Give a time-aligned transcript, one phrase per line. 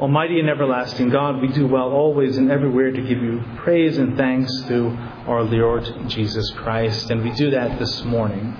[0.00, 4.16] Almighty and everlasting God, we do well always and everywhere to give you praise and
[4.16, 4.90] thanks through
[5.28, 7.10] our Lord Jesus Christ.
[7.10, 8.56] And we do that this morning.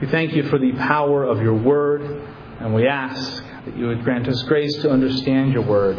[0.00, 2.02] We thank you for the power of your word,
[2.60, 5.98] and we ask that you would grant us grace to understand your word.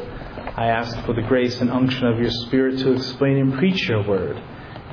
[0.56, 4.08] I ask for the grace and unction of your Spirit to explain and preach your
[4.08, 4.42] word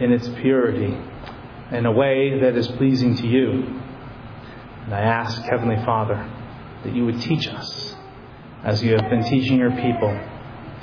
[0.01, 0.99] in its purity,
[1.71, 3.63] in a way that is pleasing to you.
[4.87, 6.29] And I ask, Heavenly Father,
[6.83, 7.92] that you would teach us
[8.65, 10.19] as you have been teaching your people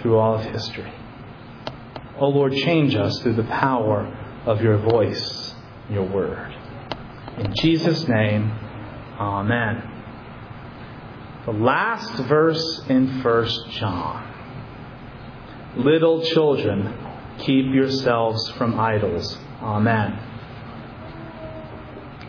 [0.01, 0.91] through all of history.
[2.17, 4.05] O oh Lord, change us through the power
[4.45, 5.55] of your voice,
[5.89, 6.53] your word.
[7.37, 8.51] In Jesus' name,
[9.19, 9.83] Amen.
[11.45, 14.25] The last verse in 1 John.
[15.75, 16.93] Little children,
[17.39, 19.37] keep yourselves from idols.
[19.61, 20.17] Amen.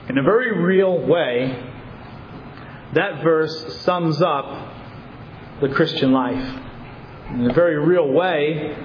[0.09, 1.65] In a very real way,
[2.95, 4.80] that verse sums up
[5.61, 6.61] the Christian life.
[7.31, 8.77] In a very real way,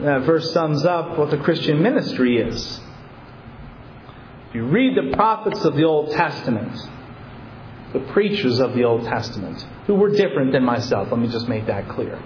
[0.00, 2.80] that verse sums up what the Christian ministry is.
[4.48, 6.78] If you read the prophets of the Old Testament,
[7.92, 11.66] the preachers of the Old Testament, who were different than myself, let me just make
[11.66, 12.22] that clear.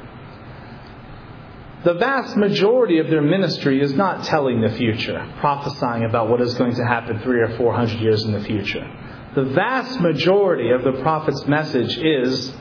[1.85, 6.55] The vast majority of their ministry is not telling the future, prophesying about what is
[6.55, 8.89] going to happen three or four hundred years in the future.
[9.35, 12.53] The vast majority of the prophet's message is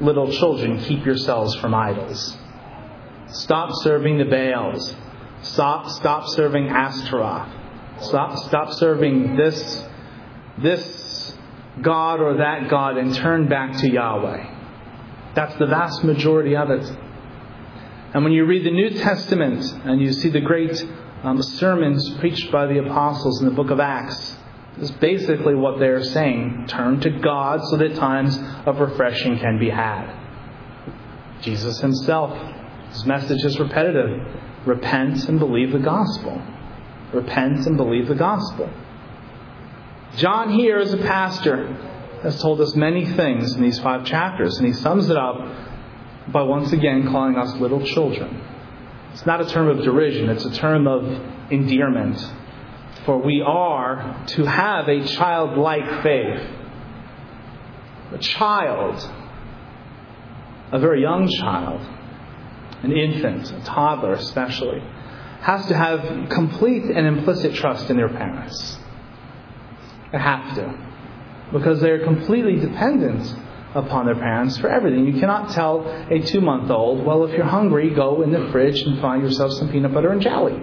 [0.00, 2.36] little children, keep yourselves from idols.
[3.28, 4.94] Stop serving the Baals.
[5.42, 7.48] Stop, stop serving Ashtaroth.
[8.00, 9.84] Stop, stop serving this,
[10.58, 11.36] this
[11.80, 14.52] God or that God and turn back to Yahweh.
[15.34, 16.84] That's the vast majority of it.
[18.14, 20.84] And when you read the New Testament and you see the great
[21.24, 24.36] um, sermons preached by the apostles in the book of Acts,
[24.80, 26.66] is basically what they're saying.
[26.68, 30.12] Turn to God so that times of refreshing can be had.
[31.42, 32.36] Jesus himself,
[32.90, 34.20] his message is repetitive.
[34.66, 36.40] Repent and believe the gospel.
[37.12, 38.70] Repent and believe the gospel.
[40.16, 41.66] John here as a pastor
[42.22, 45.36] has told us many things in these five chapters, and he sums it up
[46.28, 48.42] by once again calling us little children.
[49.12, 51.04] It's not a term of derision, it's a term of
[51.52, 52.18] endearment
[53.04, 56.50] for we are to have a childlike faith.
[58.12, 59.10] A child,
[60.72, 61.80] a very young child,
[62.82, 64.80] an infant, a toddler especially,
[65.40, 68.78] has to have complete and implicit trust in their parents.
[70.12, 70.78] They have to.
[71.52, 73.34] Because they are completely dependent
[73.74, 75.06] upon their parents for everything.
[75.06, 78.80] You cannot tell a two month old, well, if you're hungry, go in the fridge
[78.82, 80.62] and find yourself some peanut butter and jelly.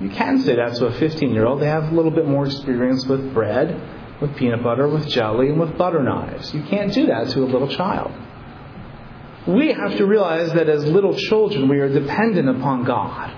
[0.00, 1.60] You can say that to a 15 year old.
[1.60, 5.60] They have a little bit more experience with bread, with peanut butter, with jelly, and
[5.60, 6.54] with butter knives.
[6.54, 8.12] You can't do that to a little child.
[9.46, 13.36] We have to realize that as little children, we are dependent upon God.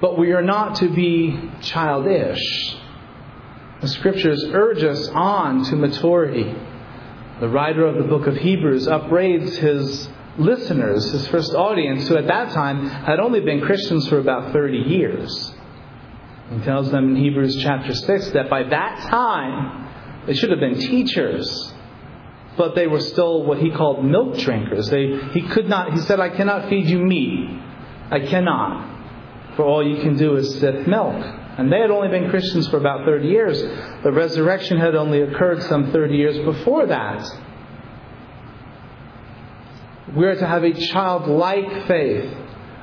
[0.00, 2.76] But we are not to be childish.
[3.80, 6.54] The scriptures urge us on to maturity.
[7.40, 12.26] The writer of the book of Hebrews upbraids his listeners, his first audience, who at
[12.26, 15.54] that time had only been Christians for about 30 years.
[16.50, 20.78] He tells them in Hebrews chapter 6 that by that time they should have been
[20.78, 21.72] teachers,
[22.56, 24.88] but they were still what he called milk drinkers.
[24.88, 27.50] They, he could not, he said, I cannot feed you meat.
[28.10, 29.56] I cannot.
[29.56, 31.16] For all you can do is sip milk.
[31.58, 33.60] And they had only been Christians for about 30 years.
[34.04, 37.26] The resurrection had only occurred some 30 years before that.
[40.16, 42.34] We are to have a childlike faith,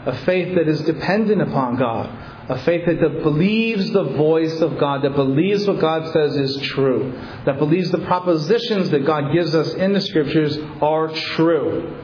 [0.06, 2.10] a faith that is dependent upon God,
[2.50, 7.20] a faith that believes the voice of God, that believes what God says is true,
[7.46, 12.02] that believes the propositions that God gives us in the Scriptures are true.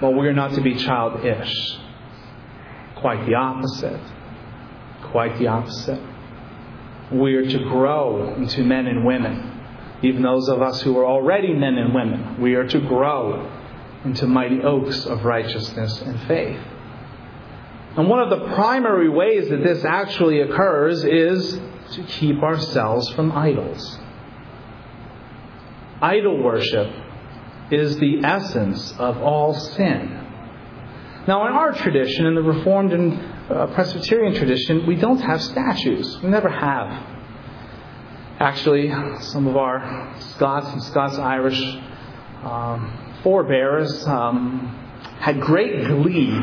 [0.00, 1.78] But we are not to be childish.
[2.96, 4.00] Quite the opposite.
[5.10, 6.00] Quite the opposite.
[7.10, 9.55] We are to grow into men and women
[10.02, 13.50] even those of us who are already men and women, we are to grow
[14.04, 16.60] into mighty oaks of righteousness and faith.
[17.96, 21.58] And one of the primary ways that this actually occurs is
[21.92, 23.98] to keep ourselves from idols.
[26.02, 26.92] Idol worship
[27.70, 30.12] is the essence of all sin.
[31.26, 36.20] Now, in our tradition, in the Reformed and uh, Presbyterian tradition, we don't have statues.
[36.22, 37.15] We never have.
[38.38, 38.90] Actually,
[39.20, 41.58] some of our Scots and Scots Irish
[42.42, 44.68] um, forebears um,
[45.20, 46.38] had great glee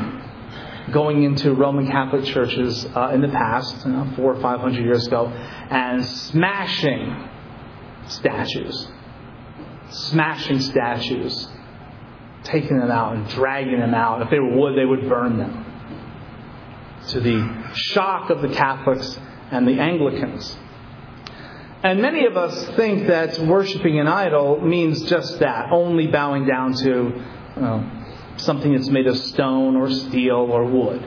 [0.91, 4.83] going into Roman Catholic churches uh, in the past, you know, four or five hundred
[4.83, 7.29] years ago, and smashing
[8.07, 8.87] statues.
[9.93, 11.47] smashing statues,
[12.43, 14.21] taking them out and dragging them out.
[14.21, 15.65] If they were wood, they would burn them.
[17.09, 19.19] To the shock of the Catholics
[19.51, 20.57] and the Anglicans.
[21.83, 26.73] And many of us think that worshiping an idol means just that, only bowing down
[26.75, 27.91] to you know,
[28.37, 31.01] something that's made of stone or steel or wood.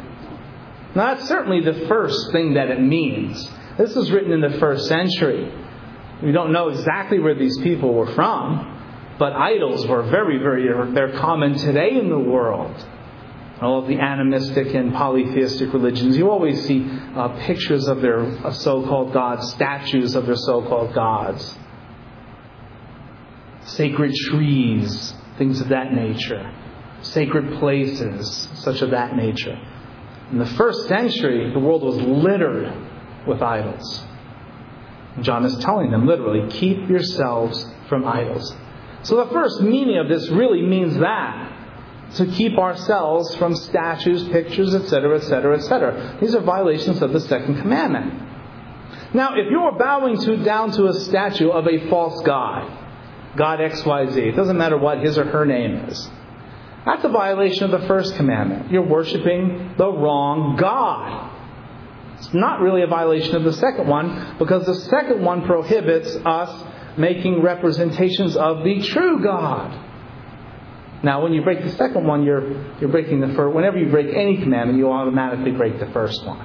[0.95, 3.51] Now, that's certainly the first thing that it means.
[3.79, 5.51] This was written in the first century.
[6.23, 11.19] We don't know exactly where these people were from, but idols were very, very, they're
[11.19, 12.87] common today in the world
[13.61, 18.87] all of the animistic and polytheistic religions, you always see uh, pictures of their so
[18.87, 21.57] called gods, statues of their so called gods,
[23.65, 26.53] sacred trees, things of that nature,
[27.01, 29.59] sacred places, such of that nature.
[30.31, 32.73] In the first century, the world was littered
[33.27, 34.05] with idols.
[35.23, 38.55] John is telling them literally, keep yourselves from idols.
[39.03, 41.56] So the first meaning of this really means that
[42.17, 46.19] to keep ourselves from statues, pictures, etc., etc., etc.
[46.21, 48.23] These are violations of the second commandment.
[49.15, 52.71] Now, if you're bowing to, down to a statue of a false god,
[53.37, 56.11] God XYZ, it doesn't matter what his or her name is,
[56.85, 58.71] that's a violation of the first commandment.
[58.71, 61.33] You're worshiping the wrong God.
[62.19, 66.65] It's not really a violation of the second one because the second one prohibits us
[66.97, 69.86] making representations of the true God.
[71.07, 73.55] Now, when you break the second one, you're, you're breaking the first.
[73.55, 76.45] Whenever you break any commandment, you automatically break the first one.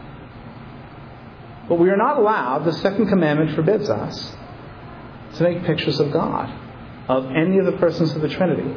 [1.67, 4.35] But we are not allowed, the second commandment forbids us
[5.37, 6.53] to make pictures of God,
[7.09, 8.71] of any of the persons of the Trinity,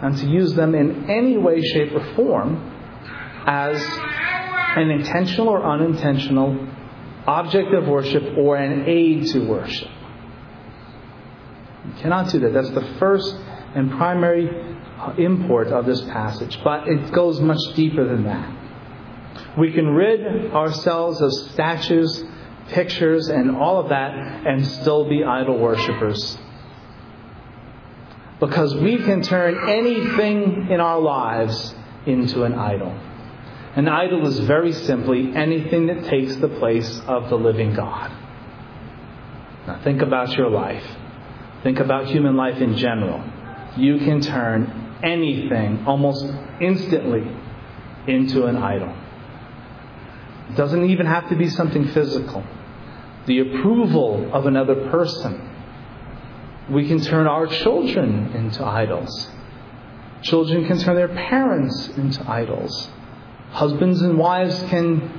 [0.00, 2.72] and to use them in any way, shape, or form
[3.46, 3.76] as
[4.78, 6.66] an intentional or unintentional
[7.26, 9.90] object of worship or an aid to worship.
[11.88, 12.54] You cannot do that.
[12.54, 13.36] That's the first
[13.74, 14.75] and primary
[15.18, 18.56] import of this passage, but it goes much deeper than that.
[19.58, 22.24] We can rid ourselves of statues,
[22.68, 26.38] pictures, and all of that and still be idol worshippers.
[28.38, 32.94] Because we can turn anything in our lives into an idol.
[33.76, 38.10] An idol is very simply anything that takes the place of the living God.
[39.66, 40.84] Now think about your life.
[41.62, 43.22] Think about human life in general.
[43.76, 46.26] You can turn anything almost
[46.60, 47.26] instantly
[48.06, 48.94] into an idol.
[50.50, 52.44] It doesn't even have to be something physical.
[53.26, 55.42] The approval of another person.
[56.70, 59.30] We can turn our children into idols.
[60.22, 62.90] Children can turn their parents into idols.
[63.50, 65.12] Husbands and wives can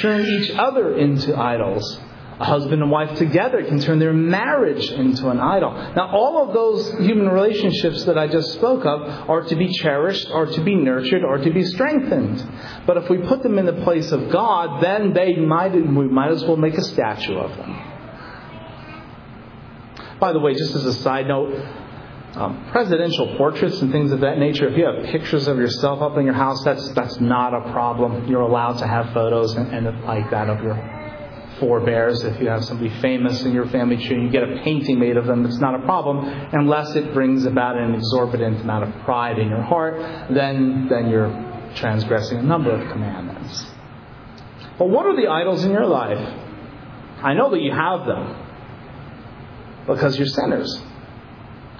[0.00, 2.00] turn each other into idols.
[2.42, 5.70] A husband and wife together can turn their marriage into an idol.
[5.94, 10.28] Now, all of those human relationships that I just spoke of are to be cherished,
[10.28, 12.44] are to be nurtured, are to be strengthened.
[12.84, 16.32] But if we put them in the place of God, then they might, we might
[16.32, 17.80] as well make a statue of them.
[20.18, 21.54] By the way, just as a side note,
[22.34, 26.18] um, presidential portraits and things of that nature, if you have pictures of yourself up
[26.18, 28.26] in your house, that's, that's not a problem.
[28.26, 31.01] You're allowed to have photos and, and like that of your
[31.62, 32.24] forebears.
[32.24, 35.16] If you have somebody famous in your family tree and you get a painting made
[35.16, 39.38] of them, it's not a problem unless it brings about an exorbitant amount of pride
[39.38, 39.94] in your heart.
[40.34, 41.30] Then, then you're
[41.76, 43.64] transgressing a number of commandments.
[44.76, 46.18] But what are the idols in your life?
[47.22, 48.36] I know that you have them
[49.86, 50.82] because you're sinners.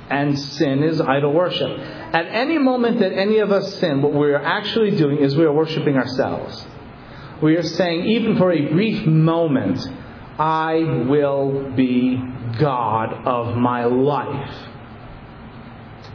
[0.09, 1.77] And sin is idol worship.
[2.15, 5.53] At any moment that any of us sin, what we're actually doing is we are
[5.53, 6.67] worshiping ourselves
[7.43, 9.85] we are saying, even for a brief moment,
[10.39, 12.17] I will be
[12.59, 14.55] God of my life.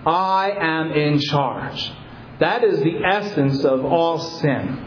[0.05, 1.91] I am in charge.
[2.39, 4.85] That is the essence of all sin.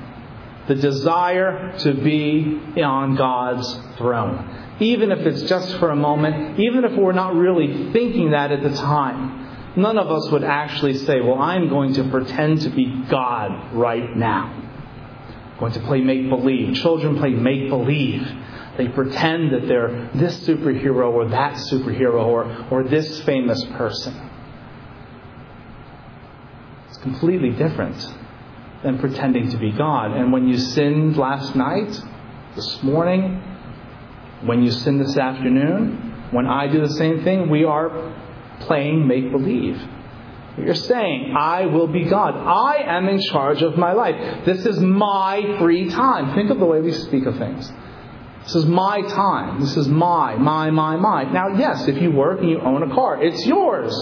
[0.67, 4.77] The desire to be on God's throne.
[4.81, 8.63] Even if it's just for a moment, even if we're not really thinking that at
[8.63, 13.05] the time, none of us would actually say, Well, I'm going to pretend to be
[13.11, 14.70] God right now
[15.61, 16.75] going to play make believe.
[16.77, 18.27] Children play make believe.
[18.77, 24.31] They pretend that they're this superhero or that superhero or, or this famous person.
[26.89, 28.15] It's completely different
[28.83, 30.13] than pretending to be God.
[30.13, 32.03] And when you sinned last night,
[32.57, 33.43] this morning,
[34.43, 38.15] when you sin this afternoon, when I do the same thing, we are
[38.61, 39.81] playing make believe.
[40.59, 42.35] You're saying, I will be God.
[42.37, 44.45] I am in charge of my life.
[44.45, 46.35] This is my free time.
[46.35, 47.73] Think of the way we speak of things.
[48.45, 49.61] This is my time.
[49.61, 51.25] This is my, my, my, my.
[51.25, 53.95] Now, yes, if you work and you own a car, it's yours.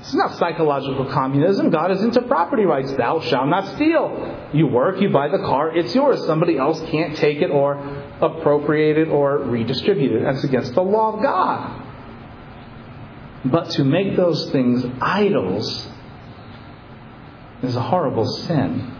[0.00, 1.70] It's not psychological communism.
[1.70, 2.92] God is into property rights.
[2.92, 4.50] Thou shalt not steal.
[4.52, 6.26] You work, you buy the car, it's yours.
[6.26, 7.76] Somebody else can't take it or
[8.20, 10.22] appropriate it or redistribute it.
[10.22, 11.83] That's against the law of God.
[13.44, 15.88] But to make those things idols
[17.62, 18.92] is a horrible sin.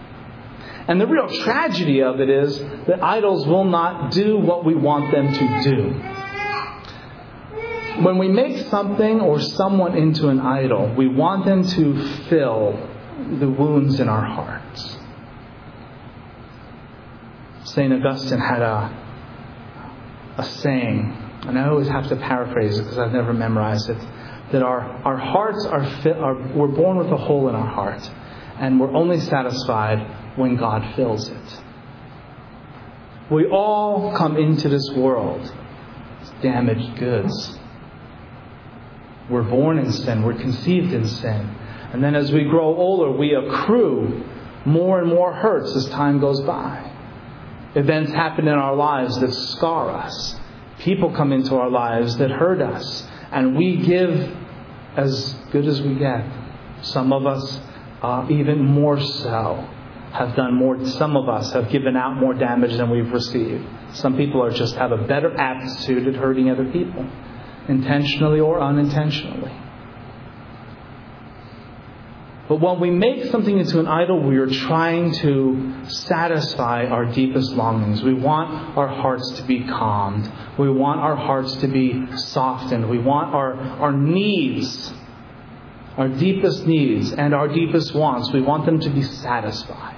[0.87, 5.11] And the real tragedy of it is that idols will not do what we want
[5.11, 5.93] them to do.
[8.03, 12.77] When we make something or someone into an idol, we want them to fill
[13.39, 14.97] the wounds in our hearts.
[17.63, 17.91] St.
[17.91, 18.91] Augustine had a,
[20.37, 23.97] a saying, and I always have to paraphrase it because I've never memorized it,
[24.55, 28.09] that our, our hearts are, fit, are, we're born with a hole in our heart,
[28.57, 31.61] and we're only satisfied when God fills it.
[33.29, 35.41] We all come into this world
[36.21, 37.59] as damaged goods.
[39.29, 41.53] We're born in sin, we're conceived in sin.
[41.91, 44.23] And then as we grow older, we accrue
[44.65, 46.93] more and more hurts as time goes by.
[47.75, 50.37] Events happen in our lives that scar us.
[50.79, 53.05] People come into our lives that hurt us.
[53.33, 54.33] And we give
[54.97, 56.25] as good as we get.
[56.81, 57.59] Some of us,
[58.01, 59.67] uh, even more so,
[60.13, 60.85] have done more.
[60.85, 63.65] Some of us have given out more damage than we've received.
[63.93, 67.05] Some people are just have a better aptitude at hurting other people
[67.67, 69.51] intentionally or unintentionally.
[72.47, 77.51] But when we make something into an idol, we are trying to satisfy our deepest
[77.51, 78.03] longings.
[78.03, 80.31] We want our hearts to be calmed.
[80.59, 82.87] We want our hearts to be softened.
[82.87, 84.93] We want our, our needs,
[85.97, 89.95] our deepest needs, and our deepest wants, we want them to be satisfied.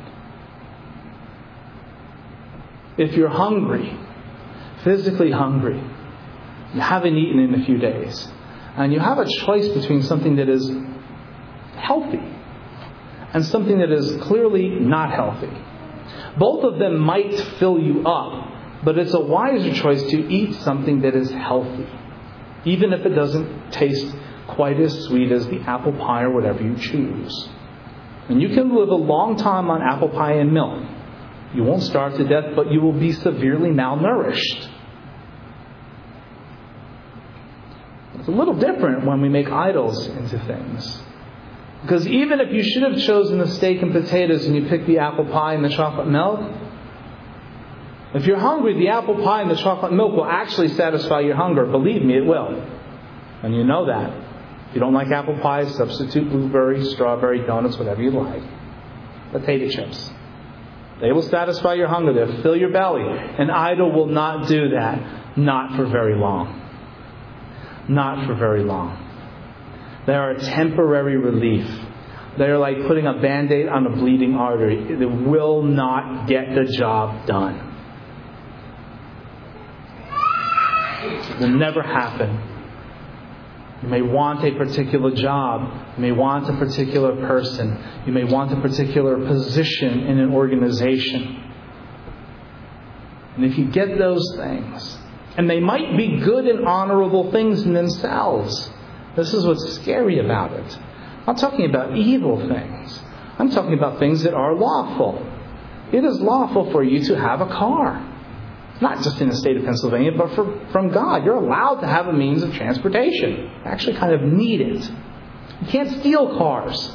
[2.98, 3.96] If you're hungry,
[4.86, 5.84] physically hungry,
[6.74, 8.26] you haven't eaten in a few days,
[8.78, 10.72] and you have a choice between something that is
[11.76, 12.27] healthy
[13.38, 15.52] and something that is clearly not healthy.
[16.40, 21.02] Both of them might fill you up, but it's a wiser choice to eat something
[21.02, 21.88] that is healthy,
[22.66, 24.08] even if it doesn't taste
[24.48, 27.50] quite as sweet as the apple pie or whatever you choose.
[28.28, 30.84] And you can live a long time on apple pie and milk.
[31.54, 34.68] You won't starve to death, but you will be severely malnourished.
[38.16, 41.04] It's a little different when we make idols into things.
[41.82, 45.00] Because even if you should have chosen the steak and potatoes and you picked the
[45.00, 46.40] apple pie and the chocolate milk,
[48.14, 51.66] if you're hungry, the apple pie and the chocolate milk will actually satisfy your hunger.
[51.66, 52.64] Believe me, it will.
[53.44, 54.10] And you know that.
[54.70, 58.44] If you don't like apple pie, substitute blueberry, strawberry, donuts, whatever you like.
[59.32, 60.12] Potato chips.
[61.00, 62.14] They will satisfy your hunger.
[62.14, 63.04] They'll fill your belly.
[63.04, 65.38] An idol will not do that.
[65.38, 66.64] Not for very long.
[67.88, 69.07] Not for very long.
[70.08, 71.70] They are a temporary relief.
[72.38, 74.80] They are like putting a band aid on a bleeding artery.
[74.90, 77.56] It will not get the job done.
[81.04, 82.42] It will never happen.
[83.84, 85.98] You may want a particular job.
[85.98, 87.78] You may want a particular person.
[88.06, 91.44] You may want a particular position in an organization.
[93.36, 94.98] And if you get those things,
[95.38, 98.72] and they might be good and honorable things in themselves,
[99.18, 100.78] this is what's scary about it.
[100.78, 103.02] I'm not talking about evil things.
[103.40, 105.26] I'm talking about things that are lawful.
[105.92, 108.14] It is lawful for you to have a car.
[108.80, 111.26] Not just in the state of Pennsylvania, but for, from God.
[111.26, 113.32] You're allowed to have a means of transportation.
[113.38, 114.90] You actually kind of need it.
[115.62, 116.92] You can't steal cars.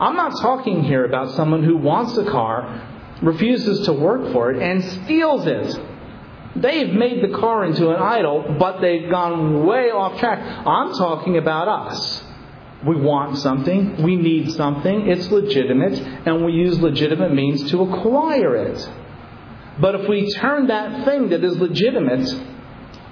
[0.00, 2.82] I'm not talking here about someone who wants a car,
[3.22, 5.80] refuses to work for it, and steals it.
[6.56, 10.38] They've made the car into an idol, but they've gone way off track.
[10.66, 12.22] I'm talking about us.
[12.86, 18.56] We want something, we need something, it's legitimate, and we use legitimate means to acquire
[18.56, 18.90] it.
[19.80, 22.30] But if we turn that thing that is legitimate,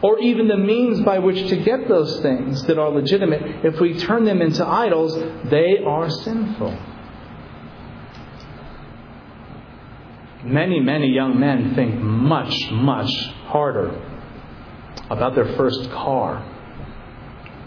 [0.03, 3.99] or even the means by which to get those things that are legitimate, if we
[3.99, 5.15] turn them into idols,
[5.49, 6.77] they are sinful.
[10.45, 13.11] Many, many young men think much, much
[13.47, 13.91] harder
[15.09, 16.49] about their first car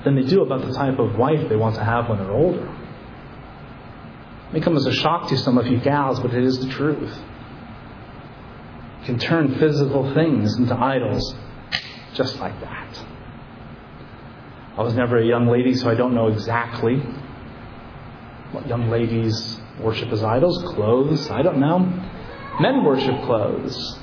[0.03, 2.67] than they do about the type of wife they want to have when they're older.
[4.49, 6.69] It may come as a shock to some of you gals, but it is the
[6.69, 7.13] truth
[8.99, 11.35] You can turn physical things into idols
[12.13, 13.05] just like that.
[14.77, 16.97] I was never a young lady, so I don't know exactly
[18.51, 20.61] what young ladies worship as idols.
[20.73, 22.04] Clothes, I don't know.
[22.59, 23.99] Men worship clothes,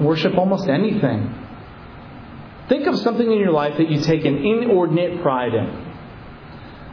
[0.00, 1.34] worship almost anything.
[2.68, 5.92] Think of something in your life that you take an inordinate pride in.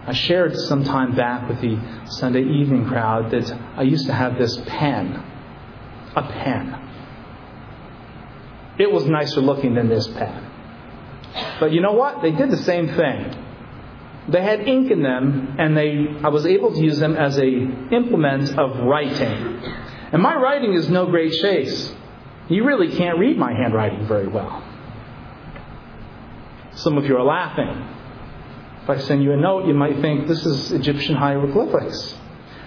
[0.05, 4.37] I shared some time back with the Sunday evening crowd that I used to have
[4.37, 5.23] this pen.
[6.15, 6.75] A pen.
[8.79, 10.45] It was nicer looking than this pen.
[11.59, 12.21] But you know what?
[12.21, 13.45] They did the same thing.
[14.29, 17.47] They had ink in them, and they, I was able to use them as a
[17.47, 19.61] implement of writing.
[20.11, 21.93] And my writing is no great chase.
[22.49, 24.63] You really can't read my handwriting very well.
[26.73, 27.69] Some of you are laughing.
[28.83, 32.15] If I send you a note, you might think this is Egyptian hieroglyphics.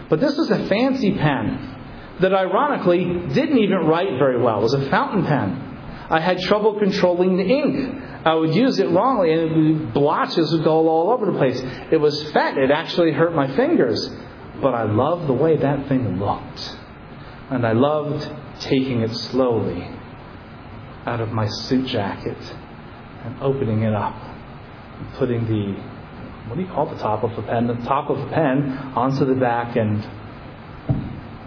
[0.09, 1.73] But this is a fancy pen
[2.21, 4.61] that ironically didn't even write very well.
[4.61, 5.71] It was a fountain pen.
[6.11, 8.03] I had trouble controlling the ink.
[8.25, 11.61] I would use it wrongly and blotches would go all over the place.
[11.91, 12.59] It was fat.
[12.59, 14.09] It actually hurt my fingers.
[14.61, 16.77] But I loved the way that thing looked.
[17.53, 18.31] And I loved
[18.61, 19.87] taking it slowly
[21.05, 22.39] out of my suit jacket
[23.25, 24.15] and opening it up
[24.99, 25.79] and putting the
[26.49, 27.67] what do you call the top of a pen?
[27.67, 30.03] The top of a pen onto the back and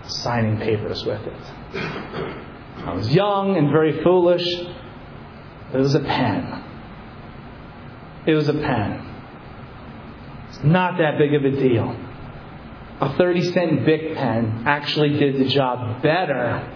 [0.08, 1.42] signing papers with it.
[1.74, 4.46] I was young and very foolish.
[5.74, 6.64] It was a pen.
[8.28, 9.12] It was a pen.
[10.50, 12.05] It's not that big of a deal.
[13.02, 16.72] A 30 cent Bic pen actually did the job better,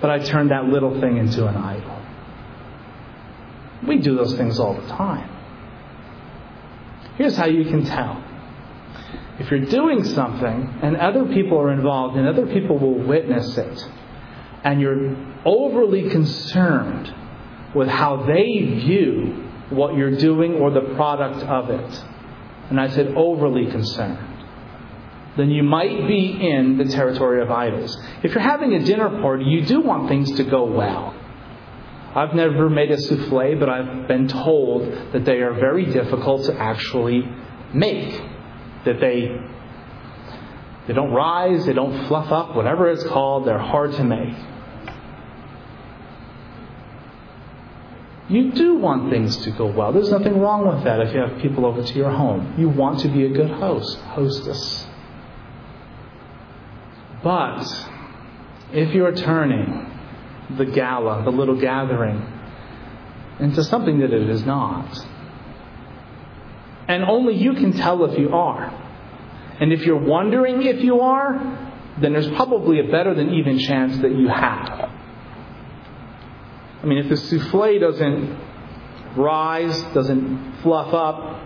[0.00, 2.00] but I turned that little thing into an idol.
[3.86, 5.28] We do those things all the time.
[7.16, 8.24] Here's how you can tell.
[9.38, 13.90] If you're doing something and other people are involved and other people will witness it,
[14.64, 15.14] and you're
[15.44, 17.12] overly concerned
[17.74, 22.04] with how they view what you're doing or the product of it,
[22.70, 24.37] and I said overly concerned,
[25.38, 27.96] then you might be in the territory of idols.
[28.24, 31.14] If you're having a dinner party, you do want things to go well.
[32.14, 36.58] I've never made a souffle, but I've been told that they are very difficult to
[36.58, 37.22] actually
[37.72, 38.20] make.
[38.84, 39.38] That they
[40.88, 44.34] they don't rise, they don't fluff up, whatever it's called, they're hard to make.
[48.28, 49.92] You do want things to go well.
[49.92, 52.54] There's nothing wrong with that if you have people over to your home.
[52.58, 54.86] You want to be a good host, hostess.
[57.22, 57.66] But
[58.72, 59.86] if you're turning
[60.56, 62.24] the gala, the little gathering,
[63.40, 64.98] into something that it is not.
[66.88, 68.66] And only you can tell if you are.
[69.60, 71.34] And if you're wondering if you are,
[72.00, 74.90] then there's probably a better than even chance that you have.
[76.80, 78.38] I mean, if the souffle doesn't
[79.16, 81.38] rise, doesn't fluff up,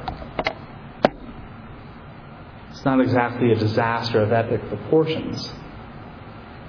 [2.71, 5.51] it's not exactly a disaster of epic proportions.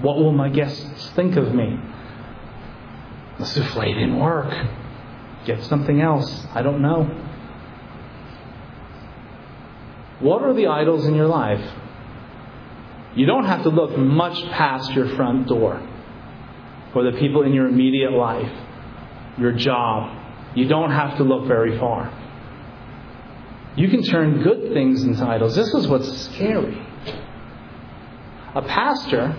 [0.01, 1.79] What will my guests think of me?
[3.39, 4.53] The souffle didn't work.
[5.45, 6.45] Get something else.
[6.53, 7.03] I don't know.
[10.19, 11.63] What are the idols in your life?
[13.15, 15.82] You don't have to look much past your front door
[16.93, 18.51] for the people in your immediate life,
[19.38, 20.19] your job.
[20.56, 22.12] You don't have to look very far.
[23.75, 25.56] You can turn good things into idols.
[25.56, 26.79] This is what's scary.
[28.56, 29.36] A pastor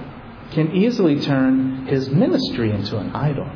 [0.55, 3.51] can easily turn his ministry into an idol.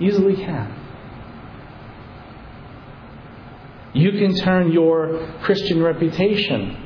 [0.00, 0.74] Easily can.
[3.94, 6.76] You can turn your Christian reputation.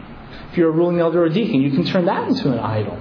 [0.50, 2.96] If you're a ruling elder or deacon, you can turn that into an idol.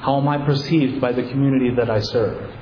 [0.00, 2.54] How am I perceived by the community that I serve?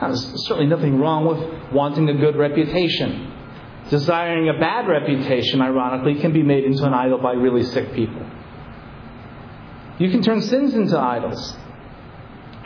[0.00, 3.32] There's certainly nothing wrong with wanting a good reputation.
[3.90, 8.24] Desiring a bad reputation, ironically, can be made into an idol by really sick people.
[9.98, 11.54] You can turn sins into idols.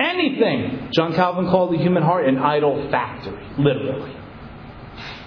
[0.01, 0.91] Anything.
[0.93, 4.17] John Calvin called the human heart an idol factory, literally.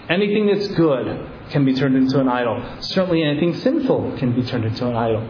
[0.10, 2.64] Anything that's good can be turned into an idol.
[2.82, 5.30] Certainly anything sinful can be turned into an idol.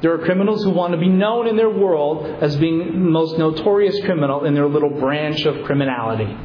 [0.00, 3.38] There are criminals who want to be known in their world as being the most
[3.38, 6.36] notorious criminal in their little branch of criminality.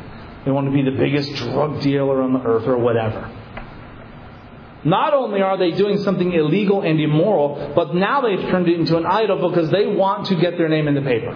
[0.45, 3.33] They want to be the biggest drug dealer on the earth or whatever.
[4.83, 8.97] Not only are they doing something illegal and immoral, but now they've turned it into
[8.97, 11.35] an idol because they want to get their name in the paper.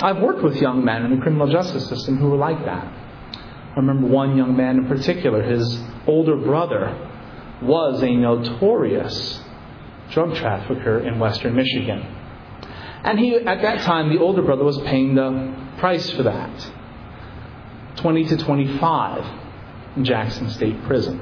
[0.00, 2.84] I've worked with young men in the criminal justice system who were like that.
[2.84, 7.08] I remember one young man in particular, his older brother
[7.62, 9.40] was a notorious
[10.10, 12.00] drug trafficker in western Michigan.
[13.04, 16.70] And he, at that time, the older brother was paying the price for that
[17.96, 19.41] 20 to 25
[20.00, 21.20] Jackson State Prison.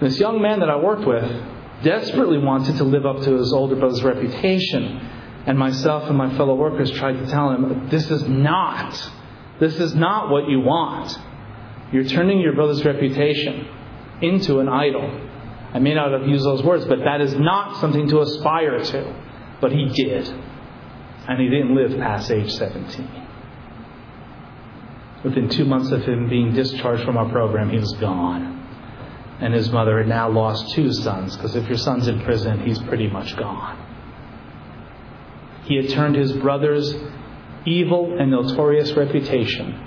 [0.00, 1.30] This young man that I worked with
[1.82, 5.00] desperately wanted to live up to his older brother's reputation
[5.46, 9.10] and myself and my fellow workers tried to tell him, this is not,
[9.60, 11.16] this is not what you want.
[11.92, 13.68] You're turning your brother's reputation
[14.22, 15.28] into an idol.
[15.74, 19.24] I may not have used those words, but that is not something to aspire to.
[19.60, 20.28] But he did.
[21.28, 23.21] And he didn't live past age 17.
[25.24, 28.58] Within two months of him being discharged from our program, he was gone.
[29.40, 32.78] And his mother had now lost two sons, because if your son's in prison, he's
[32.80, 33.78] pretty much gone.
[35.64, 36.94] He had turned his brother's
[37.64, 39.80] evil and notorious reputation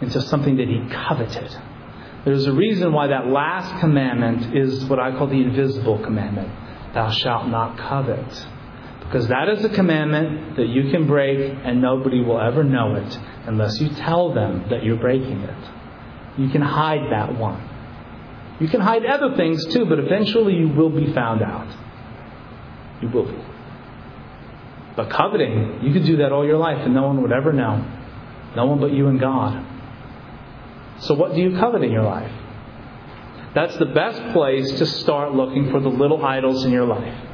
[0.00, 1.54] into something that he coveted.
[2.24, 6.48] There's a reason why that last commandment is what I call the invisible commandment
[6.94, 8.46] Thou shalt not covet.
[9.14, 13.16] Because that is a commandment that you can break and nobody will ever know it
[13.46, 15.70] unless you tell them that you're breaking it.
[16.36, 17.62] You can hide that one.
[18.58, 21.72] You can hide other things too, but eventually you will be found out.
[23.00, 23.38] You will be.
[24.96, 27.88] But coveting, you could do that all your life and no one would ever know.
[28.56, 29.64] No one but you and God.
[31.02, 32.32] So, what do you covet in your life?
[33.54, 37.30] That's the best place to start looking for the little idols in your life.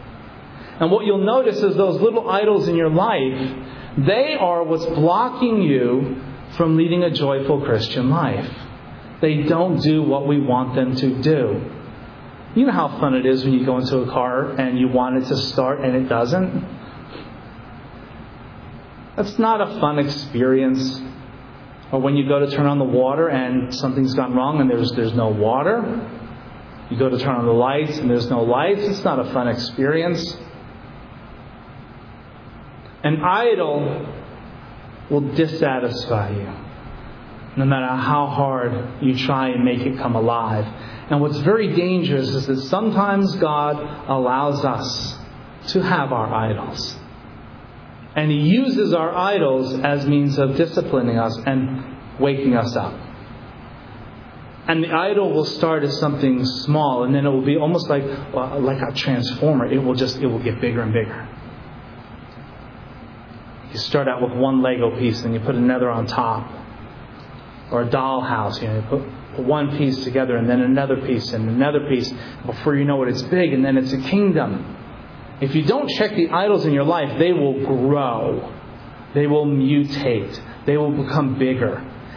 [0.81, 3.67] And what you'll notice is those little idols in your life,
[3.99, 6.23] they are what's blocking you
[6.57, 8.51] from leading a joyful Christian life.
[9.21, 11.71] They don't do what we want them to do.
[12.55, 15.23] You know how fun it is when you go into a car and you want
[15.23, 16.67] it to start and it doesn't?
[19.17, 21.01] That's not a fun experience.
[21.93, 24.91] Or when you go to turn on the water and something's gone wrong and there's,
[24.93, 26.09] there's no water.
[26.91, 28.81] You go to turn on the lights and there's no lights.
[28.83, 30.37] It's not a fun experience.
[33.03, 34.07] An idol
[35.11, 36.61] will dissatisfy you
[37.57, 40.65] no matter how hard you try and make it come alive.
[41.11, 43.77] And what's very dangerous is that sometimes God
[44.09, 45.19] allows us
[45.69, 46.97] to have our idols.
[48.15, 52.95] And He uses our idols as means of disciplining us and waking us up.
[54.69, 58.05] And the idol will start as something small, and then it will be almost like
[58.33, 59.67] well, like a transformer.
[59.67, 61.29] It will just it will get bigger and bigger.
[63.73, 66.51] You start out with one Lego piece, and you put another on top,
[67.71, 68.61] or a dollhouse.
[68.61, 72.13] You know, you put, put one piece together, and then another piece, and another piece.
[72.47, 74.77] Before you know it, it's big, and then it's a kingdom.
[75.41, 78.53] If you don't check the idols in your life, they will grow.
[79.15, 80.67] They will mutate.
[80.67, 81.77] They will become bigger.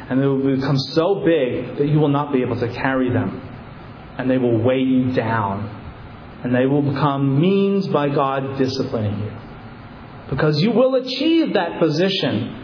[0.10, 3.42] And they will become so big that you will not be able to carry them.
[4.18, 5.70] And they will weigh you down.
[6.44, 9.32] And they will become means by God disciplining you.
[10.34, 12.56] Because you will achieve that position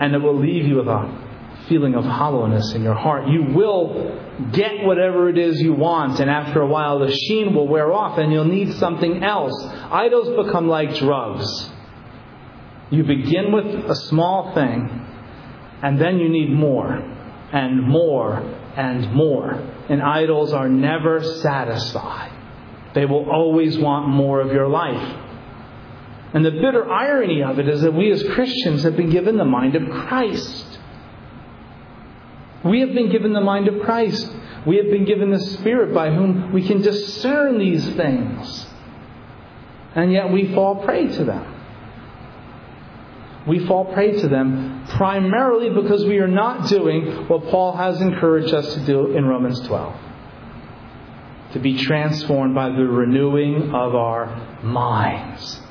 [0.00, 3.28] and it will leave you with a feeling of hollowness in your heart.
[3.28, 4.18] You will
[4.52, 8.16] get whatever it is you want, and after a while, the sheen will wear off
[8.16, 9.52] and you'll need something else.
[9.90, 11.70] Idols become like drugs.
[12.90, 14.88] You begin with a small thing,
[15.82, 16.96] and then you need more,
[17.52, 18.38] and more,
[18.74, 19.52] and more.
[19.90, 22.32] And idols are never satisfied,
[22.94, 25.26] they will always want more of your life.
[26.34, 29.44] And the bitter irony of it is that we as Christians have been given the
[29.44, 30.78] mind of Christ.
[32.64, 34.30] We have been given the mind of Christ.
[34.66, 38.66] We have been given the Spirit by whom we can discern these things.
[39.94, 41.54] And yet we fall prey to them.
[43.46, 48.52] We fall prey to them primarily because we are not doing what Paul has encouraged
[48.52, 49.96] us to do in Romans 12
[51.52, 55.62] to be transformed by the renewing of our minds.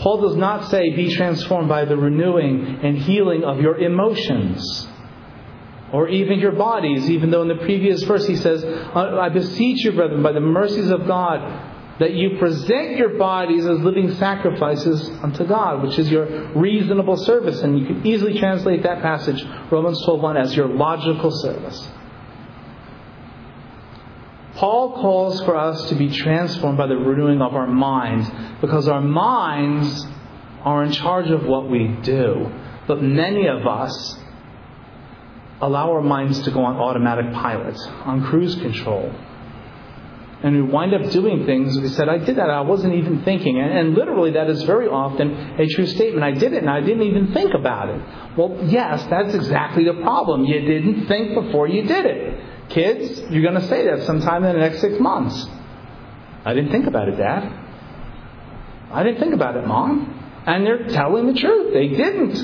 [0.00, 4.88] Paul does not say, be transformed by the renewing and healing of your emotions
[5.92, 9.92] or even your bodies, even though in the previous verse he says, I beseech you,
[9.92, 15.44] brethren, by the mercies of God, that you present your bodies as living sacrifices unto
[15.44, 17.60] God, which is your reasonable service.
[17.60, 21.86] And you can easily translate that passage, Romans 12.1, as your logical service.
[24.60, 29.00] Paul calls for us to be transformed by the renewing of our minds because our
[29.00, 30.06] minds
[30.62, 32.52] are in charge of what we do.
[32.86, 34.18] But many of us
[35.62, 39.10] allow our minds to go on automatic pilot, on cruise control.
[40.42, 41.78] And we wind up doing things.
[41.78, 42.50] We said, I did that.
[42.50, 43.58] I wasn't even thinking.
[43.58, 46.22] And, and, literally, that is very often a true statement.
[46.22, 48.02] I did it and I didn't even think about it.
[48.36, 50.44] Well, yes, that's exactly the problem.
[50.44, 52.49] You didn't think before you did it.
[52.70, 55.46] Kids, you're going to say that sometime in the next six months.
[56.44, 57.52] I didn't think about it, Dad.
[58.92, 60.42] I didn't think about it, Mom.
[60.46, 61.74] And they're telling the truth.
[61.74, 62.34] They didn't.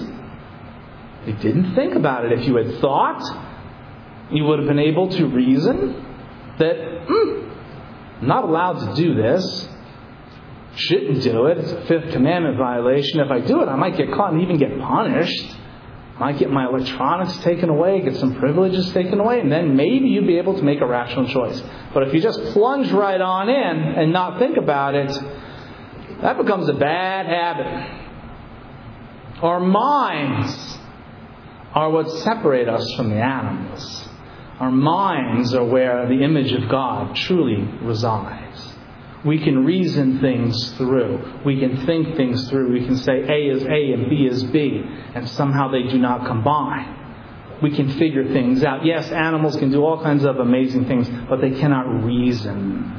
[1.26, 2.38] They didn't think about it.
[2.38, 3.22] If you had thought,
[4.30, 6.04] you would have been able to reason
[6.58, 6.76] that,
[7.08, 9.68] hmm, I'm not allowed to do this.
[10.74, 11.58] Shouldn't do it.
[11.58, 13.20] It's a fifth commandment violation.
[13.20, 15.56] If I do it, I might get caught and even get punished.
[16.18, 20.26] Might get my electronics taken away, get some privileges taken away, and then maybe you'd
[20.26, 21.62] be able to make a rational choice.
[21.92, 25.10] But if you just plunge right on in and not think about it,
[26.22, 28.02] that becomes a bad habit.
[29.42, 30.78] Our minds
[31.74, 34.08] are what separate us from the animals.
[34.58, 38.75] Our minds are where the image of God truly resides.
[39.26, 41.40] We can reason things through.
[41.44, 42.72] We can think things through.
[42.72, 44.82] We can say A is A and B is B,
[45.14, 46.94] and somehow they do not combine.
[47.60, 48.84] We can figure things out.
[48.84, 52.92] Yes, animals can do all kinds of amazing things, but they cannot reason.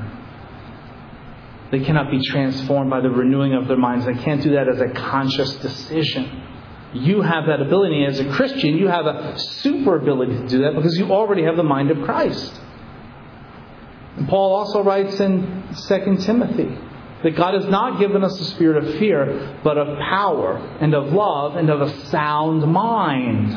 [1.71, 4.05] They cannot be transformed by the renewing of their minds.
[4.05, 6.43] They can't do that as a conscious decision.
[6.93, 8.05] You have that ability.
[8.05, 11.55] As a Christian, you have a super ability to do that because you already have
[11.55, 12.59] the mind of Christ.
[14.17, 16.77] And Paul also writes in 2 Timothy
[17.23, 21.13] that God has not given us a spirit of fear, but of power and of
[21.13, 23.53] love and of a sound mind.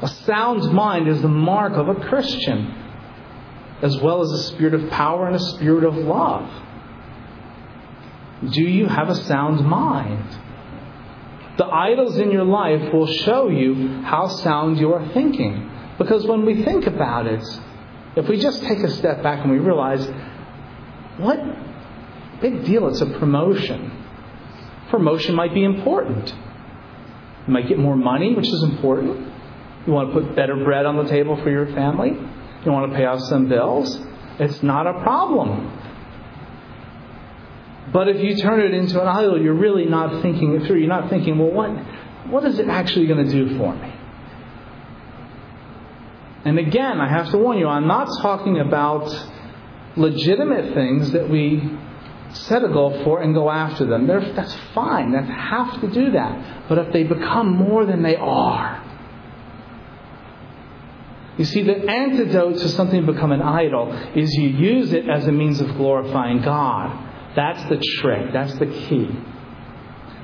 [0.00, 2.74] A sound mind is the mark of a Christian
[3.82, 6.50] as well as a spirit of power and a spirit of love.
[8.50, 10.38] Do you have a sound mind?
[11.58, 15.68] The idols in your life will show you how sound you are thinking.
[15.98, 17.44] Because when we think about it,
[18.16, 20.06] if we just take a step back and we realize,
[21.18, 21.40] what
[22.40, 23.92] big deal, it's a promotion.
[24.90, 26.28] Promotion might be important.
[27.46, 29.26] You might get more money, which is important.
[29.86, 32.10] You want to put better bread on the table for your family.
[32.64, 33.98] You want to pay off some bills?
[34.38, 35.74] It's not a problem.
[37.92, 40.78] But if you turn it into an idol, you're really not thinking it through.
[40.78, 41.70] You're not thinking, well, what,
[42.26, 43.94] what is it actually going to do for me?
[46.44, 49.08] And again, I have to warn you, I'm not talking about
[49.96, 51.68] legitimate things that we
[52.32, 54.06] set a goal for and go after them.
[54.06, 55.12] They're, that's fine.
[55.12, 56.68] That's have to do that.
[56.68, 58.84] But if they become more than they are,
[61.38, 65.32] you see, the antidote to something become an idol is you use it as a
[65.32, 67.06] means of glorifying God.
[67.36, 68.32] That's the trick.
[68.32, 69.08] That's the key.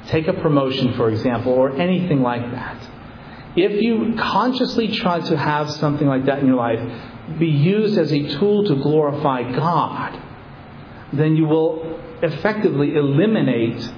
[0.08, 2.90] Take a promotion, for example, or anything like that.
[3.56, 6.80] If you consciously try to have something like that in your life
[7.38, 10.20] be used as a tool to glorify God,
[11.12, 13.90] then you will effectively eliminate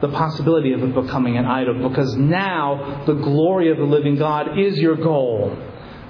[0.00, 4.58] the possibility of it becoming an idol because now the glory of the living God
[4.58, 5.56] is your goal.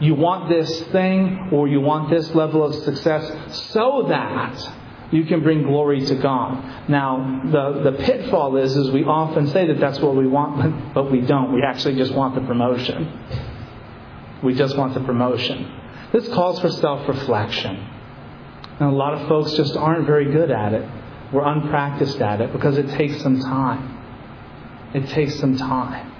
[0.00, 4.75] You want this thing or you want this level of success so that
[5.12, 6.88] you can bring glory to God.
[6.88, 11.10] Now, the, the pitfall is, is we often say that that's what we want, but
[11.10, 11.52] we don't.
[11.52, 13.18] We actually just want the promotion.
[14.42, 15.72] We just want the promotion.
[16.12, 17.76] This calls for self-reflection.
[18.78, 20.88] And a lot of folks just aren't very good at it.
[21.32, 23.96] We're unpracticed at it because it takes some time.
[24.94, 26.12] It takes some time.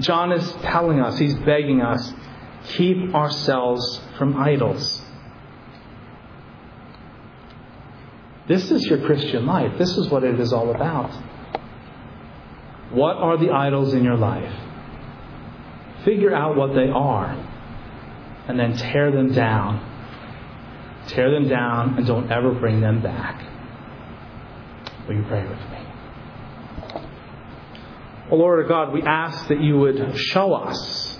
[0.00, 2.12] John is telling us, he's begging us,
[2.64, 4.95] keep ourselves from idols.
[8.48, 9.76] This is your Christian life.
[9.78, 11.10] This is what it is all about.
[12.90, 14.52] What are the idols in your life?
[16.04, 17.32] Figure out what they are
[18.46, 19.80] and then tear them down.
[21.08, 23.44] Tear them down and don't ever bring them back.
[25.08, 25.86] Will you pray with me?
[28.30, 31.18] Oh Lord God, we ask that you would show us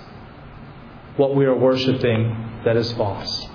[1.17, 3.47] what we are worshiping that is false.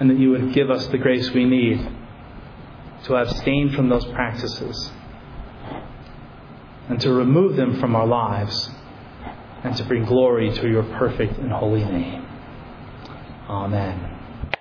[0.00, 1.97] And that you would give us the grace we need
[3.04, 4.90] to abstain from those practices
[6.88, 8.70] and to remove them from our lives
[9.64, 12.26] and to bring glory to your perfect and holy name.
[13.48, 14.07] Amen.